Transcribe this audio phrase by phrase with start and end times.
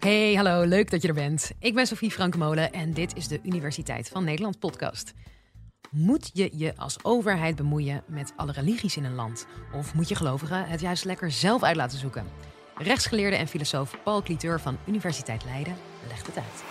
[0.00, 1.52] Hey, hallo, leuk dat je er bent.
[1.58, 5.14] Ik ben Sofie Frankmolen en dit is de Universiteit van Nederland podcast.
[5.90, 9.46] Moet je je als overheid bemoeien met alle religies in een land?
[9.72, 12.26] Of moet je gelovigen het juist lekker zelf uit laten zoeken?
[12.76, 15.76] Rechtsgeleerde en filosoof Paul Cliteur van Universiteit Leiden
[16.08, 16.64] legt het uit.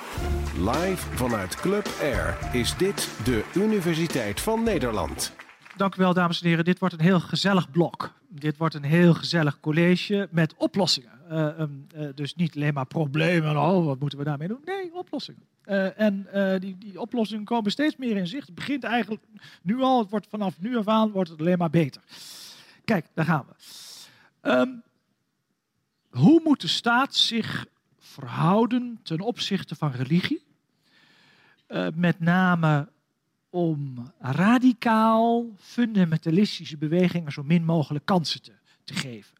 [0.57, 5.33] Live vanuit Club Air is dit de Universiteit van Nederland.
[5.77, 6.65] Dank u wel, dames en heren.
[6.65, 8.13] Dit wordt een heel gezellig blok.
[8.29, 11.18] Dit wordt een heel gezellig college met oplossingen.
[11.29, 14.61] Uh, um, uh, dus niet alleen maar problemen, oh, wat moeten we daarmee doen?
[14.65, 15.41] Nee, oplossingen.
[15.65, 16.27] Uh, en
[16.59, 18.45] die, die, oplossingen komen steeds meer in zicht.
[18.45, 19.23] Het begint eigenlijk
[19.61, 22.01] nu al, het wordt vanaf nu af aan wordt het alleen maar beter.
[22.85, 23.55] Kijk, daar gaan we.
[24.51, 24.83] Um,
[26.09, 27.65] hoe moet de staat zich
[27.97, 30.47] verhouden ten opzichte van religie?
[31.93, 32.89] met name
[33.49, 39.37] om radicaal fundamentalistische bewegingen zo min mogelijk kansen te, te geven.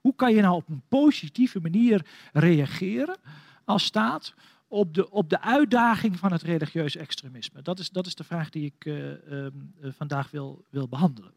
[0.00, 3.16] Hoe kan je nou op een positieve manier reageren
[3.64, 4.34] als staat
[4.68, 7.62] op de, op de uitdaging van het religieus extremisme?
[7.62, 9.46] Dat is, dat is de vraag die ik uh, uh,
[9.82, 11.32] vandaag wil, wil behandelen.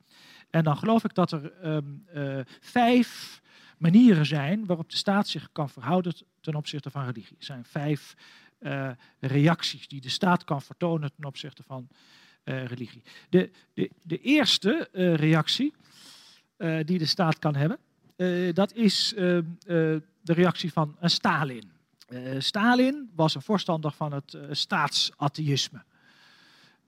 [0.50, 3.42] En dan geloof ik dat er um, uh, vijf
[3.78, 7.38] manieren zijn waarop de staat zich kan verhouden ten opzichte van religie.
[7.38, 8.16] Er zijn vijf
[9.20, 11.88] reacties die de staat kan vertonen ten opzichte van
[12.44, 13.02] religie.
[13.30, 15.74] De, de, de eerste reactie
[16.58, 17.78] die de staat kan hebben,
[18.54, 21.72] dat is de reactie van Stalin.
[22.38, 25.84] Stalin was een voorstander van het staatsatheïsme.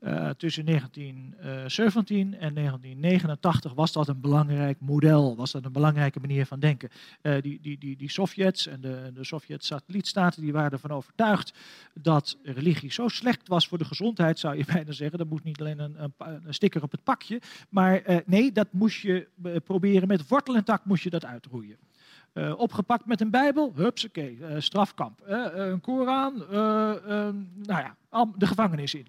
[0.03, 6.45] Uh, tussen 1917 en 1989 was dat een belangrijk model, was dat een belangrijke manier
[6.45, 6.89] van denken.
[7.21, 11.53] Uh, die, die, die, die Sovjets en de, de Sovjet-satellietstaten die waren ervan overtuigd
[11.93, 15.17] dat religie zo slecht was voor de gezondheid, zou je bijna zeggen.
[15.17, 19.27] Dat moest niet alleen een, een, sticker op het pakje, maar nee, dat moest je
[19.63, 21.77] proberen met wortel en tak moest je dat uitroeien.
[22.33, 25.21] Uh, opgepakt met een Bijbel, hupsakee, uh, strafkamp.
[25.29, 27.95] Uh, een Koran, nou ja,
[28.37, 29.07] de gevangenis in.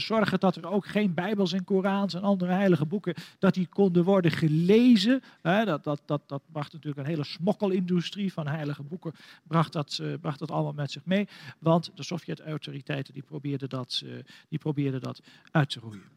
[0.00, 4.04] zorgen dat er ook geen Bijbels en Korans en andere heilige boeken, dat die konden
[4.04, 5.22] worden gelezen.
[5.42, 9.12] dat, dat, dat, dat bracht natuurlijk een hele smokkelindustrie van heilige boeken,
[9.46, 11.28] bracht dat, bracht dat allemaal met zich mee.
[11.58, 14.04] Want de Sovjet-autoriteiten die probeerden dat,
[14.48, 16.14] die probeerden dat uit te roeien.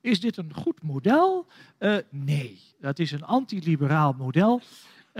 [0.00, 1.46] Is dit een goed model?
[2.10, 4.60] nee, dat is een antiliberaal model.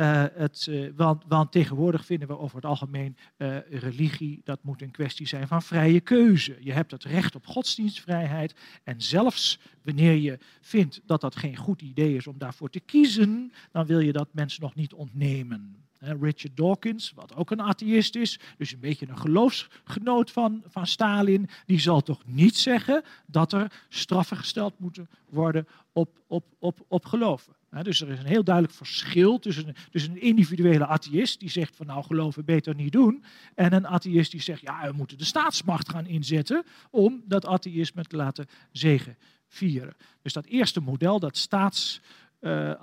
[0.00, 4.82] Uh, het, uh, want, want, tegenwoordig vinden we over het algemeen uh, religie, dat moet
[4.82, 6.56] een kwestie zijn van vrije keuze.
[6.60, 11.82] Je hebt het recht op godsdienstvrijheid en zelfs wanneer je vindt dat dat geen goed
[11.82, 15.89] idee is om daarvoor te kiezen, dan wil je dat mensen nog niet ontnemen.
[16.00, 21.48] Richard Dawkins, wat ook een atheïst is, dus een beetje een geloofsgenoot van, van Stalin,
[21.66, 27.04] die zal toch niet zeggen dat er straffen gesteld moeten worden op, op, op, op
[27.04, 27.56] geloven.
[27.82, 31.86] dus er is een heel duidelijk verschil tussen, tussen een individuele atheïst die zegt van
[31.86, 33.24] nou geloven beter niet doen
[33.54, 38.04] en een atheïst die zegt ja we moeten de staatsmacht gaan inzetten om dat atheïsme
[38.04, 39.16] te laten zegen
[39.50, 39.96] vieren.
[40.22, 42.08] Dus dat eerste model, dat staatsatheïsme,
[42.40, 42.82] uh,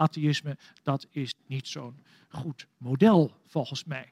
[0.84, 1.96] dat is niet zo'n
[2.30, 4.12] goed model volgens mij.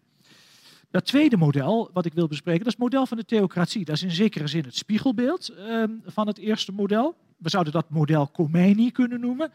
[0.92, 3.86] Dat tweede model wat ik wil bespreken, dat is het model van de theocratie.
[3.86, 7.16] Dat is in zekere zin het spiegelbeeld uh, van het eerste model.
[7.38, 9.52] We zouden dat model Khomeini kunnen noemen.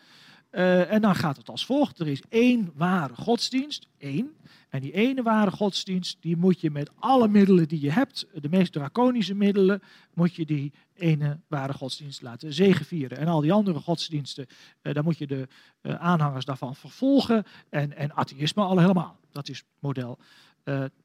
[0.52, 1.98] Uh, en dan gaat het als volgt.
[1.98, 4.36] Er is één ware godsdienst, één.
[4.68, 8.48] En die ene ware godsdienst, die moet je met alle middelen die je hebt, de
[8.48, 9.82] meest draconische middelen,
[10.14, 13.18] moet je die ene ware godsdienst laten zegevieren.
[13.18, 14.46] En al die andere godsdiensten,
[14.82, 15.48] uh, daar moet je de
[15.82, 17.44] uh, aanhangers daarvan vervolgen.
[17.68, 19.18] En, en atheïsme al helemaal.
[19.32, 20.18] Dat is model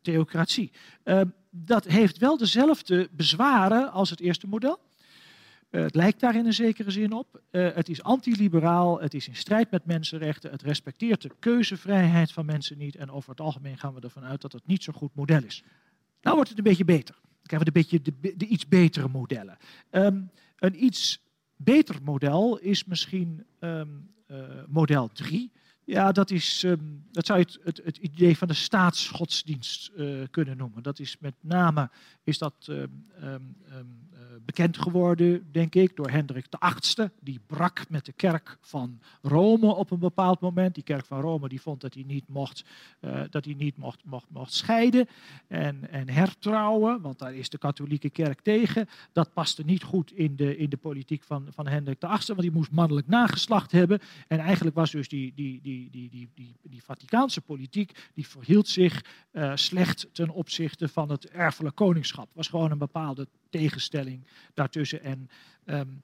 [0.01, 0.72] theocratie.
[1.50, 4.79] dat heeft wel dezelfde bezwaren als het eerste model.
[5.72, 7.42] Uh, het lijkt daar in een zekere zin op.
[7.52, 12.46] Uh, het is antiliberaal, het is in strijd met mensenrechten, het respecteert de keuzevrijheid van
[12.46, 15.16] mensen niet en over het algemeen gaan we ervan uit dat het niet zo'n goed
[15.16, 15.64] model is.
[16.22, 17.16] Nou wordt het een beetje beter.
[17.16, 19.58] Dan krijgen we een beetje de, de iets betere modellen.
[19.92, 21.20] Um, een iets
[21.56, 24.38] beter model is misschien um, uh,
[24.68, 25.52] model 3.
[25.84, 29.92] Ja, dat, is, um, dat zou je het, het, idee van de staatsgodsdienst
[30.31, 30.84] kunnen noemen.
[30.84, 31.89] Dat is met name
[32.24, 32.72] is dat,
[34.46, 37.10] bekend geworden, denk ik, door Hendrik VIII.
[37.22, 40.76] Die brak met de kerk van Rome op een bepaald moment.
[40.76, 42.66] Die kerk van Rome die vond dat hij niet mocht,
[43.02, 45.08] uh, dat hij niet mocht, mocht, mocht scheiden
[45.48, 48.88] en, en hertrouwen, want daar is de katholieke kerk tegen.
[49.12, 52.52] Dat paste niet goed in de, in de politiek van, van Hendrik VIII, want die
[52.52, 54.00] moest mannelijk nageslacht hebben.
[54.28, 58.68] En eigenlijk was dus die, die, die die, die, die, die, Vaticaanse politiek die verhield
[58.68, 62.30] zich uh, slecht ten opzichte van het erfelijk koningschap.
[62.34, 65.04] Was gewoon een bepaalde tegenstelling daartussen.
[65.04, 65.30] En
[65.66, 66.01] um,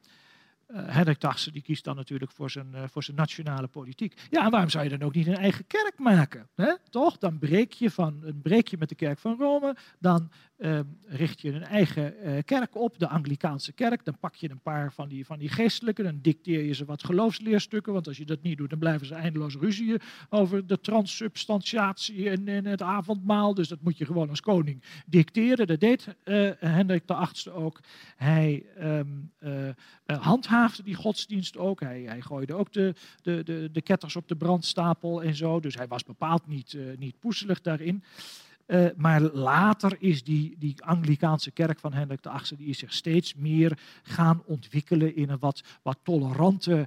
[0.73, 4.21] Hendrik Tassen die kiest dan natuurlijk voor zijn, voor zijn nationale politiek.
[4.29, 6.49] Ja, en waarom zou je dan ook niet een eigen kerk maken?
[6.55, 6.73] Hè?
[6.89, 7.17] Toch?
[7.17, 10.31] Dan breek je, van, breek je met de kerk van Rome, dan
[10.61, 14.05] Ehm, richt je een eigen uh, kerk op, de Anglikaanse kerk.
[14.05, 17.03] Dan pak je een paar van die, van die geestelijken, dan dicteer je ze wat
[17.03, 17.93] geloofsleerstukken.
[17.93, 22.47] Want als je dat niet doet, dan blijven ze eindeloos ruzieën over de transsubstantiatie en,
[22.47, 23.53] en het avondmaal.
[23.53, 25.67] Dus dat moet je gewoon als koning dicteren.
[25.67, 27.79] Dat deed uh, Hendrik VIII ook.
[28.15, 29.31] Hij um,
[30.69, 31.79] uh, die godsdienst ook.
[31.79, 35.59] Hij, hij gooide ook de, de, de, de ketters op de brandstapel en zo.
[35.59, 38.03] Dus hij was bepaald niet, niet poezelig daarin.
[38.71, 43.35] Uh, maar later is die, die Anglikaanse kerk van Hendrik VIII die is zich steeds
[43.35, 46.81] meer gaan ontwikkelen in een wat, wat tolerante, uh,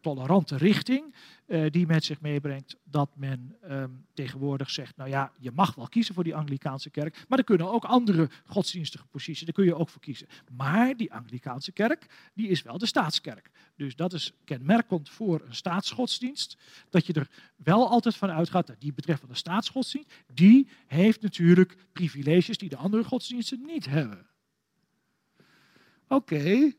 [0.00, 1.14] tolerante richting.
[1.46, 5.88] Uh, die met zich meebrengt dat men um, tegenwoordig zegt, nou ja, je mag wel
[5.88, 9.74] kiezen voor die Anglikaanse kerk, maar er kunnen ook andere godsdienstige posities, daar kun je
[9.74, 10.26] ook voor kiezen.
[10.52, 13.50] Maar die Anglikaanse kerk, die is wel de staatskerk.
[13.76, 16.56] Dus dat is kenmerkend voor een staatsgodsdienst,
[16.90, 22.58] dat je er wel altijd van uitgaat dat die betreffende staatsgodsdienst, die heeft natuurlijk privileges
[22.58, 24.26] die de andere godsdiensten niet hebben.
[26.08, 26.72] Oké,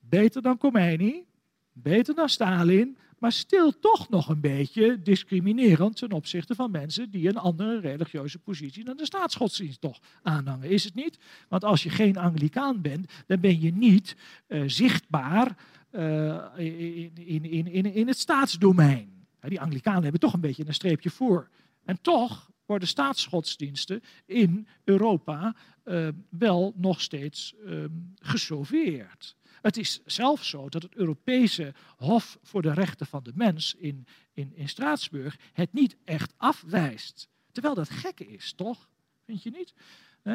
[0.00, 1.26] beter dan Khomeini,
[1.74, 7.28] beter dan Stalin, maar stil toch nog een beetje discriminerend ten opzichte van mensen die
[7.28, 10.70] een andere religieuze positie dan de staatsgodsdienst toch aanhangen.
[10.70, 11.18] Is het niet?
[11.48, 14.16] Want als je geen Anglikaan bent, dan ben je niet
[14.48, 15.56] uh, zichtbaar
[15.92, 19.26] uh, in, in, in, in het staatsdomein.
[19.40, 21.48] Die Anglikanen hebben toch een beetje een streepje voor.
[21.84, 25.54] En toch worden staatsgodsdiensten in Europa
[25.84, 27.84] uh, wel nog steeds uh,
[28.14, 29.36] gesauveerd.
[29.64, 34.06] Het is zelfs zo dat het Europese Hof voor de Rechten van de Mens in,
[34.32, 37.28] in, Straatsburg het niet echt afwijst.
[37.52, 38.88] Terwijl dat gekke is, toch?
[39.24, 39.74] Vind je niet?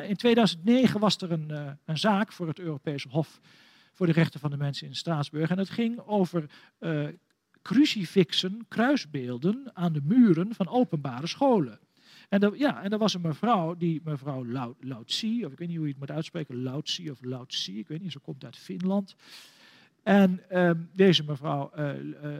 [0.10, 3.40] In 2009 was er een, uh, een zaak voor het Europese Hof
[3.94, 5.50] voor de Rechten van de Mens in Straatsburg.
[5.50, 6.50] En het ging over
[6.80, 7.08] uh,
[7.62, 11.80] crucifixen, kruisbeelden aan de muren van openbare scholen.
[12.30, 14.46] En, er, ja, en er was een mevrouw, die mevrouw
[14.80, 18.02] Lautsi, of ik weet niet hoe je het moet uitspreken, Lautsi of Lautsi, ik weet
[18.02, 19.16] niet, ze komt uit Finland.
[20.04, 21.72] En um, deze mevrouw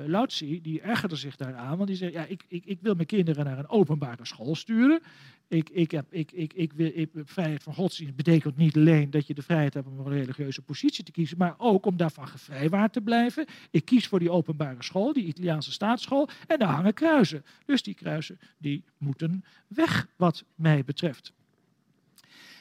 [0.08, 3.46] uh, die ergerde zich daaraan, want die zei, ja, ik, ik, ik wil mijn kinderen
[3.46, 5.02] naar een openbare school sturen.
[5.48, 9.28] Ik, ik, heb, ik, ik, ik wil, ik, vrijheid van godsdienst betekent niet alleen dat
[9.28, 12.94] je de vrijheid hebt om een religieuze positie te kiezen, maar ook om daarvan gevrijwaard
[12.94, 13.46] te blijven.
[13.72, 17.46] Ik kies voor die openbare school, die Italiaanse staatsschool, en daar hangen kruisen.
[17.66, 21.34] Dus die kruisen die moeten weg, wat mij betreft.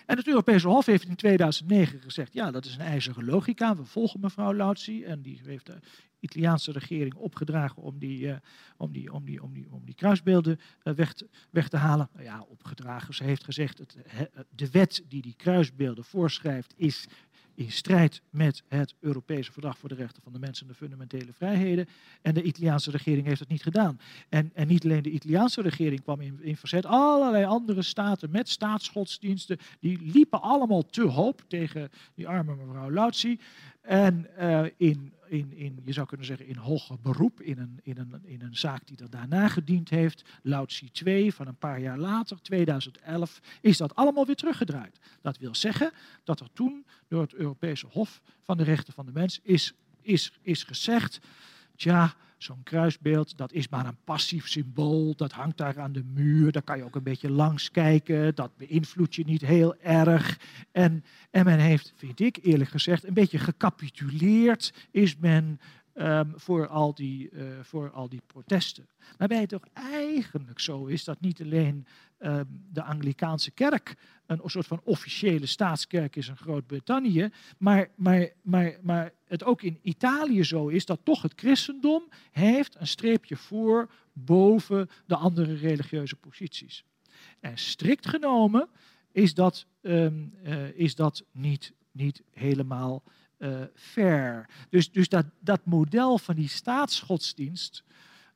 [0.08, 3.76] En het Europese Hof heeft in 2009 gezegd, ja, dat is een ijzige logica.
[3.76, 5.78] We volgen mevrouw Lautsi en die heeft de
[6.20, 8.37] Italiaanse regering opgedragen om die, uh,
[8.76, 12.08] om die, om die, om die, om die kruisbeelden uh, weg, te, weg te halen.
[12.12, 13.14] Nou ja, opgedragen.
[13.14, 13.96] Ze heeft gezegd, het,
[14.50, 17.06] de wet die die kruisbeelden voorschrijft is
[17.58, 21.32] in strijd met het Europese Verdrag voor de Rechten van de Mensen en de Fundamentele
[21.32, 21.88] Vrijheden.
[22.22, 24.00] En de Italiaanse regering heeft het niet gedaan.
[24.28, 28.49] En, en niet alleen de Italiaanse regering kwam in, in verzet, allerlei andere staten met
[28.49, 33.40] staatsgodsdiensten, die liepen allemaal te hoop tegen die arme mevrouw Lautsi.
[33.88, 37.99] En uh, in in, in, je zou kunnen zeggen, in hoger beroep, in een, in,
[37.99, 41.99] een, in een zaak die er daarna gediend heeft, Lautsi 2 van een paar jaar
[41.99, 44.99] later, 2011, is dat allemaal weer teruggedraaid.
[45.20, 45.93] Dat wil zeggen
[46.25, 50.32] dat er toen door het Europese Hof van de Rechten van de Mens is, is,
[50.43, 51.20] is gezegd,
[51.76, 55.14] tja, zo'n kruisbeeld, dat is maar een passief symbool.
[55.17, 56.52] Dat hangt daar aan de muur.
[56.52, 58.35] Daar kan je ook een beetje langs kijken.
[58.35, 60.39] Dat beïnvloedt je niet heel erg.
[60.72, 64.72] En, en men heeft, vind ik eerlijk gezegd, een beetje gecapituleerd.
[64.91, 65.60] Is men
[65.98, 68.88] um, voor, al die, uh, voor al die protesten.
[69.17, 71.86] Waarbij het toch eigenlijk zo is dat niet alleen
[72.19, 77.28] um, de Anglikaanse kerk een soort van officiële staatskerk is in Groot-Brittannië,
[77.58, 82.76] maar, maar, maar, maar het ook in Italië zo is dat toch het christendom heeft
[82.78, 86.84] een streepje voor boven de andere religieuze posities.
[87.40, 88.69] En strikt genomen
[89.12, 93.02] is dat, um, uh, is dat niet, niet helemaal
[93.74, 94.48] fair.
[94.68, 97.84] Dus, dus dat, dat model van die staatsgodsdienst,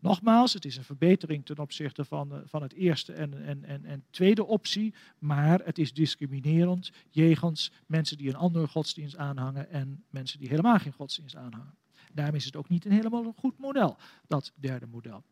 [0.03, 3.85] nogmaals, het is een verbetering ten opzichte van, uh, van het eerste en, en, en,
[3.85, 10.05] en tweede optie, maar het is discriminerend jegens mensen die een andere godsdienst aanhangen en
[10.11, 11.75] mensen die helemaal geen godsdienst aanhangen.
[12.13, 15.25] Daarom is het ook niet een helemaal goed model, dat derde model.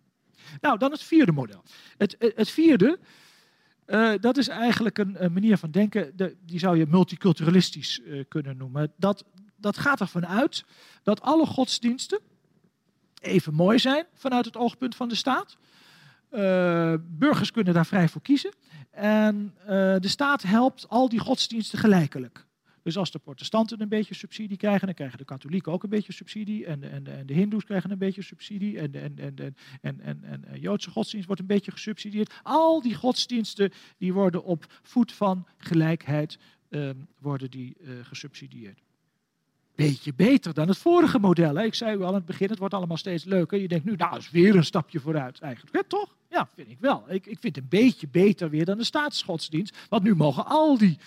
[0.60, 1.62] Nou, dan het vierde model.
[1.96, 2.98] Het, het vierde,
[4.20, 8.92] dat is eigenlijk een, manier van denken, de, die zou je multiculturalistisch kunnen noemen.
[8.96, 9.24] Dat,
[9.60, 10.64] dat gaat ervan uit
[11.02, 12.20] dat alle godsdiensten
[13.20, 15.56] even mooi zijn vanuit het oogpunt van de staat.
[16.32, 18.54] Uh, burgers kunnen daar vrij voor kiezen.
[18.90, 22.48] En uh, de staat helpt al die godsdiensten gelijkelijk.
[22.82, 26.12] Dus als de protestanten een beetje subsidie krijgen, dan krijgen de katholieken ook een beetje
[26.12, 26.66] subsidie.
[26.66, 28.78] En en en de hindoes krijgen een beetje subsidie.
[28.78, 32.40] En en, en, en, en, en, en, en Joodse godsdienst wordt een beetje gesubsidieerd.
[32.42, 36.38] Al die godsdiensten die worden op voet van gelijkheid
[37.18, 38.80] worden die, gesubsidieerd
[39.86, 41.54] beetje beter dan het vorige model.
[41.54, 41.64] Hè?
[41.64, 43.58] Ik zei u al aan het begin, het wordt allemaal steeds leuker.
[43.58, 45.88] Je denkt nu, nou, is weer een stapje vooruit eigenlijk.
[45.88, 46.16] Toch?
[46.28, 47.04] Ja, vind ik wel.
[47.08, 49.76] Ik, ik vind het een beetje beter weer dan de staatsgodsdienst.
[49.88, 50.98] Want nu mogen al die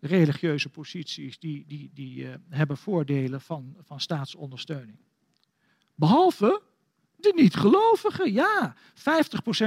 [0.00, 4.96] religieuze posities, die, die, die uh, hebben voordelen van, van staatsondersteuning.
[5.94, 6.62] Behalve
[7.24, 8.74] de niet-gelovigen, ja.
[8.94, 9.02] 50%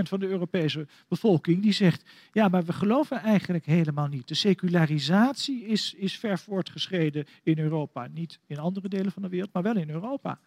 [0.03, 4.27] van de Europese bevolking die zegt, ja, maar we geloven eigenlijk helemaal niet.
[4.27, 8.07] De secularisatie is, is ver voortgeschreden in Europa.
[8.13, 10.39] Niet in andere delen van de wereld, maar wel in Europa.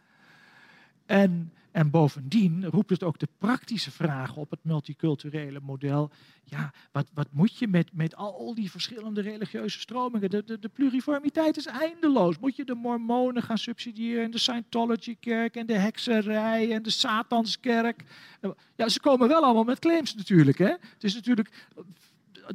[1.06, 6.10] En, en bovendien roept het ook de praktische vragen op het multiculturele model.
[6.44, 10.30] Ja, wat, wat moet je met, met al die verschillende religieuze stromingen?
[10.30, 12.38] De, de, de pluriformiteit is eindeloos.
[12.38, 18.04] Moet je de mormonen gaan subsidiëren en de Scientology-kerk en de hekserij en de Satanskerk?
[18.76, 20.58] Ja, ze komen wel allemaal met claims natuurlijk.
[20.58, 20.66] Hè?
[20.66, 21.68] Het is natuurlijk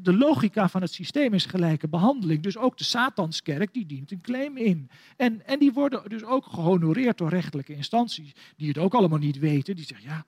[0.01, 2.43] de logica van het systeem is gelijke behandeling.
[2.43, 4.89] Dus ook de Satanskerk die dient een claim in.
[5.17, 9.39] En, en die worden dus ook gehonoreerd door rechtelijke instanties, die het ook allemaal niet
[9.39, 9.75] weten.
[9.75, 10.25] Die zeggen, ja,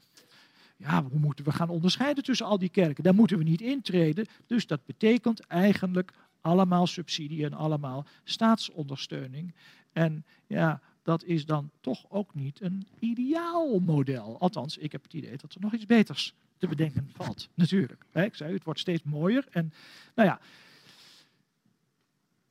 [0.78, 3.04] ja, hoe moeten we gaan onderscheiden tussen al die kerken?
[3.04, 4.26] Daar moeten we niet intreden.
[4.48, 9.56] Dus dat betekent eigenlijk allemaal subsidie en allemaal staatsondersteuning.
[9.92, 14.40] En ja, dat is dan toch ook niet een ideaal model.
[14.40, 17.50] Althans, ik heb het idee dat er nog iets beters te bedenken valt.
[17.54, 18.06] Natuurlijk.
[18.14, 19.46] Ik zei, het wordt steeds mooier.
[19.50, 19.74] En
[20.16, 20.40] nou ja,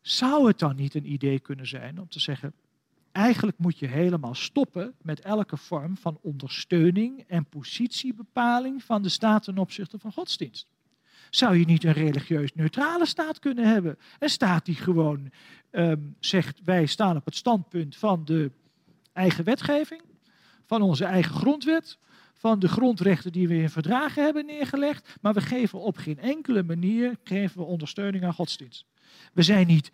[0.01, 2.53] zou het dan niet een idee kunnen zijn om te zeggen,
[3.13, 9.43] eigenlijk moet je helemaal stoppen met elke vorm van ondersteuning en positiebepaling van de staat
[9.43, 10.67] ten opzichte van godsdienst?
[11.31, 13.99] Zou je niet een religieus neutrale staat kunnen hebben?
[14.19, 15.31] Een staat die gewoon
[15.71, 18.51] ehm, zegt, wij staan op het standpunt van de
[19.13, 20.03] eigen wetgeving,
[20.67, 21.99] van onze eigen grondwet,
[22.37, 26.63] van de grondrechten die we in verdragen hebben neergelegd, maar we geven op geen enkele
[26.63, 28.85] manier geven we ondersteuning aan godsdienst.
[29.33, 29.91] We zijn niet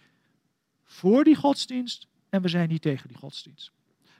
[0.85, 3.73] voor die godsdienst en we zijn niet tegen die godsdienst.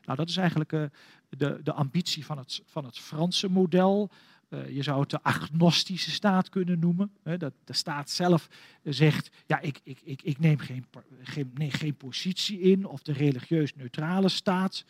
[0.05, 0.85] Nou, dat is eigenlijk uh,
[1.29, 4.11] de, de ambitie van het, van het Franse model.
[4.49, 7.13] Uh, je zou het de agnostische staat kunnen noemen.
[7.23, 8.49] Hè, dat de staat zelf
[8.83, 10.87] zegt, ja, ik, ik, ik, ik neem geen,
[11.23, 14.85] geen, nee, geen positie in, of de religieus neutrale staat.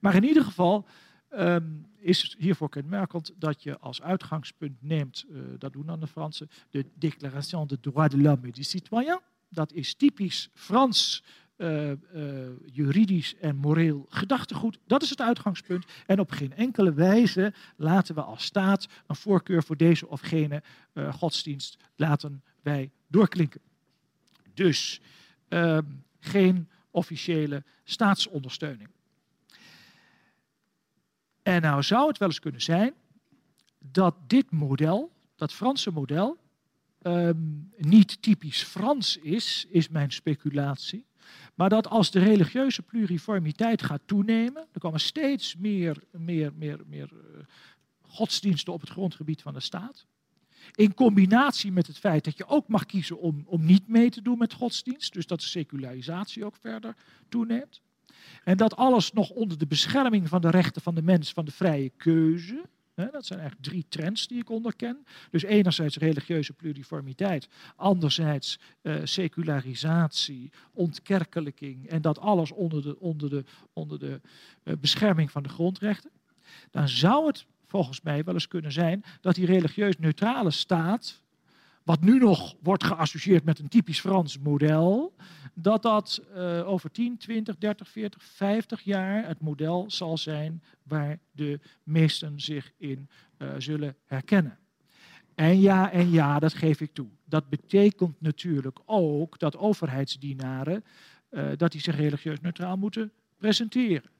[0.00, 0.86] Maar in ieder geval,
[1.38, 6.50] um, is hiervoor kenmerkend dat je als uitgangspunt neemt, uh, dat doen dan de Fransen,
[6.70, 9.20] de Déclaration des droits de l'homme et du citoyen.
[9.48, 11.24] Dat is typisch Frans
[11.56, 11.96] uh, uh,
[12.72, 14.78] juridisch en moreel gedachtegoed.
[14.86, 15.84] Dat is het uitgangspunt.
[16.06, 20.62] En op geen enkele wijze laten we als staat een voorkeur voor deze of gene
[21.10, 23.60] godsdienst laten wij doorklinken.
[24.54, 25.00] Dus
[25.48, 25.84] ehm,
[26.20, 28.88] geen officiële staatsondersteuning.
[31.42, 32.94] En nou zou het wel eens kunnen zijn
[33.78, 36.38] dat dit model, dat Franse model,
[37.02, 41.06] um, niet typisch Frans is, is mijn speculatie.
[41.54, 47.10] Maar dat als de religieuze pluriformiteit gaat toenemen, er komen steeds meer, meer, meer, meer
[47.12, 47.44] uh,
[48.00, 50.06] godsdiensten op het grondgebied van de staat.
[50.74, 54.22] In combinatie met het feit dat je ook mag kiezen om, om niet mee te
[54.22, 56.96] doen met godsdienst, dus dat de secularisatie ook verder
[57.28, 57.80] toeneemt.
[58.44, 61.52] En dat alles nog onder de bescherming van de rechten van de mens, van de
[61.52, 62.62] vrije keuze.
[62.94, 65.04] Dat zijn eigenlijk drie trends die ik onderken.
[65.30, 73.44] Dus enerzijds religieuze pluriformiteit, anderzijds uh, secularisatie, ontkerkelijking en dat alles onder de, onder de,
[73.72, 74.20] onder de
[74.64, 76.10] uh, bescherming van de grondrechten.
[76.70, 81.21] Dan zou het volgens mij wel eens kunnen zijn dat die religieus neutrale staat
[81.84, 85.14] wat nu nog wordt geassocieerd met een typisch Frans model,
[85.54, 91.18] dat dat uh, over 10, 20, 30, 40, 50 jaar het model zal zijn waar
[91.30, 93.08] de meesten zich in
[93.38, 94.58] uh, zullen herkennen.
[95.34, 97.08] En ja, en ja, dat geef ik toe.
[97.24, 100.84] Dat betekent natuurlijk ook dat overheidsdienaren
[101.30, 104.10] uh, dat die zich religieus neutraal moeten presenteren.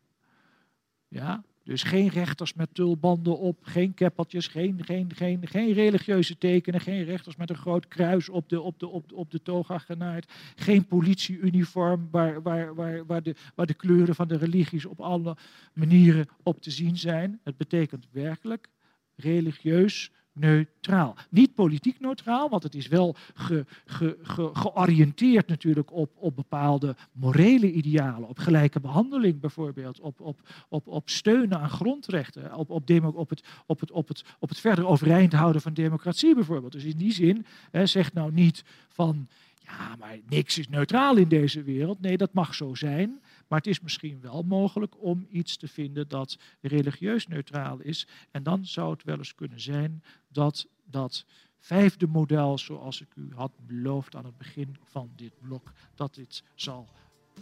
[1.09, 6.81] Ja, dus geen rechters met tulbanden op, geen keppeltjes, geen, geen, geen, geen religieuze tekenen,
[6.81, 9.79] geen rechters met een groot kruis op de, op de, op de, op de toga
[9.79, 15.01] genaaid, geen politieuniform waar, waar, waar, waar, de, waar de kleuren van de religies op
[15.01, 15.37] alle
[15.73, 17.41] manieren op te zien zijn.
[17.43, 18.69] Het betekent werkelijk
[19.17, 21.17] religieus neutraal.
[21.31, 26.97] Niet politiek neutraal, want het is wel ge, ge, ge, georiënteerd natuurlijk op, op bepaalde
[27.13, 32.91] morele idealen, op gelijke behandeling bijvoorbeeld, op, op, op, op steunen aan grondrechten, op, op,
[33.15, 36.73] op, het, op, het, op, het, op het verder overeind houden van democratie bijvoorbeeld.
[36.73, 41.29] Dus in die zin hè, zegt nou niet van ja, maar niks is neutraal in
[41.29, 42.01] deze wereld.
[42.01, 43.21] Nee, dat mag zo zijn.
[43.53, 48.07] Maar het is misschien wel mogelijk om iets te vinden dat religieus neutraal is.
[48.31, 51.25] En dan zou het wel eens kunnen zijn dat dat
[51.59, 56.43] vijfde model, zoals ik u had beloofd aan het begin van dit blok, dat dit
[56.55, 56.89] zal,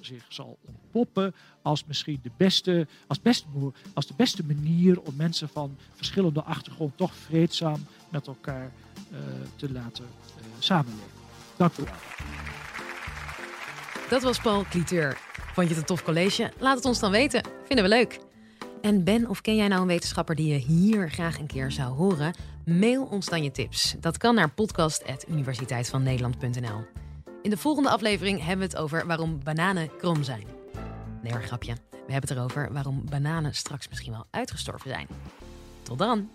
[0.00, 3.46] zich zal ontpoppen als misschien de beste, als, beste,
[3.94, 8.72] als de beste manier om mensen van verschillende achtergrond toch vreedzaam met elkaar
[9.12, 9.18] uh,
[9.56, 11.18] te laten uh, samenleven.
[11.56, 11.94] Dank u wel.
[14.08, 15.29] Dat was Paul Cliteur.
[15.52, 16.52] Vond je het een tof college?
[16.58, 17.42] Laat het ons dan weten.
[17.64, 18.18] Vinden we leuk.
[18.82, 21.94] En ben of ken jij nou een wetenschapper die je hier graag een keer zou
[21.94, 22.34] horen?
[22.64, 23.94] Mail ons dan je tips.
[24.00, 26.84] Dat kan naar podcast.universiteitvannederland.nl.
[27.42, 30.44] In de volgende aflevering hebben we het over waarom bananen krom zijn.
[31.22, 31.74] Nee grapje.
[31.90, 35.06] We hebben het erover waarom bananen straks misschien wel uitgestorven zijn.
[35.82, 36.28] Tot dan!